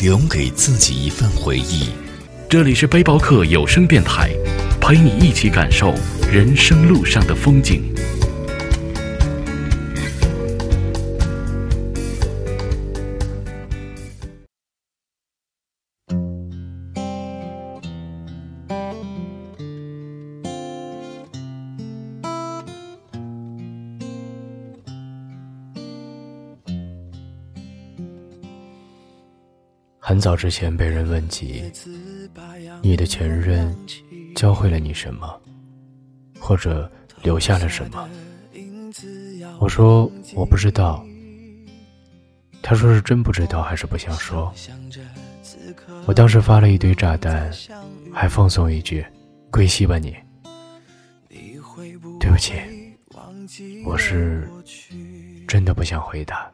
[0.00, 1.88] 留给自己一份回忆。
[2.48, 4.30] 这里是背包客有声电台，
[4.80, 5.94] 陪你一起感受
[6.30, 7.82] 人生路上的风景。
[30.06, 31.72] 很早之前被人问及，
[32.82, 33.74] 你的前任
[34.36, 35.40] 教会了你什么，
[36.38, 38.06] 或者留下了什么？
[39.58, 41.02] 我说我不知道。
[42.60, 44.52] 他说是真不知道还是不想说？
[46.04, 47.50] 我当时发了一堆炸弹，
[48.12, 49.02] 还放送一句
[49.50, 50.14] “归西吧你”。
[52.20, 52.52] 对不起，
[53.86, 54.46] 我是
[55.48, 56.53] 真的不想回答。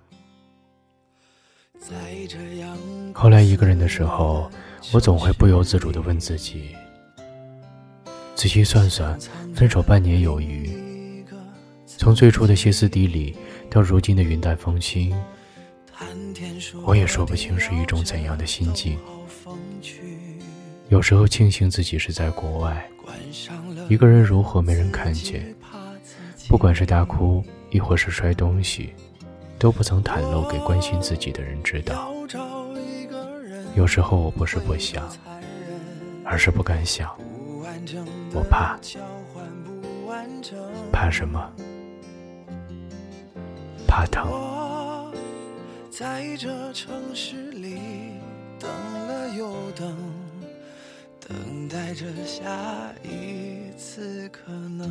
[3.12, 4.50] 后来一个人的时候，
[4.92, 6.77] 我总会不由自主地问自己：
[8.34, 9.19] 仔细算算，
[9.55, 11.25] 分手半年有余，
[11.86, 13.36] 从最初的歇斯底里
[13.69, 15.14] 到如今的云淡风轻，
[16.84, 18.98] 我也说不清是一种怎样的心境。
[20.89, 22.89] 有时候庆幸自己是在国外，
[23.89, 25.55] 一个人如何没人看见，
[26.48, 28.92] 不管是大哭亦或是摔东西。
[29.61, 32.11] 都不曾袒露给关心自己的人知道。
[33.77, 35.06] 有时候我不是不想，
[36.24, 37.14] 而是不敢想。
[38.33, 38.79] 我怕，
[40.90, 41.52] 怕什么？
[43.86, 45.12] 怕疼。
[45.90, 47.79] 在这城市里
[48.58, 49.95] 等了又等，
[51.20, 52.48] 等待着下
[53.05, 54.90] 一次可能。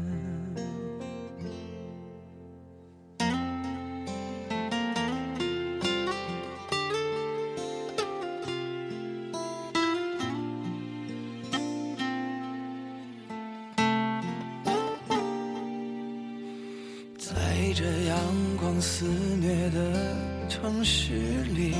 [17.81, 18.15] 这阳
[18.57, 20.15] 光肆虐的
[20.47, 21.15] 城市
[21.45, 21.73] 里，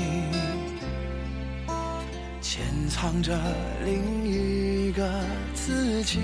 [2.40, 3.38] 潜藏着
[3.84, 5.08] 另一个
[5.54, 6.18] 自己。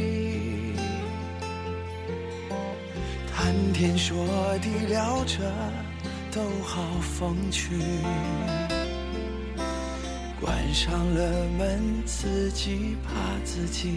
[3.32, 4.26] 谈天说
[4.60, 5.48] 地聊着
[6.32, 7.78] 都好风趣，
[10.40, 13.12] 关上了门，自己怕
[13.44, 13.96] 自己。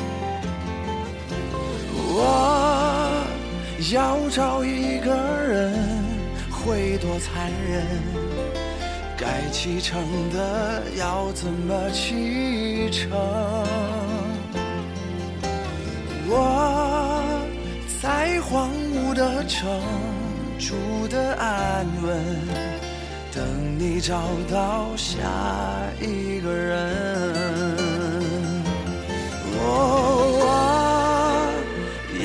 [3.89, 5.09] 要找一个
[5.41, 5.73] 人
[6.51, 7.83] 会多残忍？
[9.17, 9.99] 该启程
[10.31, 13.09] 的要怎么启程？
[16.27, 17.23] 我
[18.01, 19.67] 在荒芜的城
[20.59, 20.75] 住
[21.09, 22.23] 的安稳，
[23.33, 23.43] 等
[23.79, 25.27] 你找到下
[25.99, 26.93] 一个人。
[29.53, 30.70] 我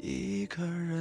[0.00, 0.97] 一个人。